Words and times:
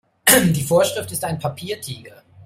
Die 0.55 0.63
Vorschrift 0.63 1.11
ist 1.11 1.23
ein 1.23 1.37
Papiertiger. 1.37 2.23